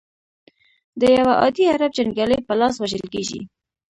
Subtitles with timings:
[0.99, 3.41] د یوه عادي عرب جنګیالي په لاس وژل کیږي.